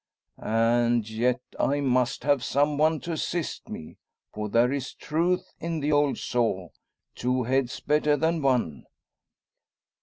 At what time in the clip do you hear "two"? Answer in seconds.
7.15-7.45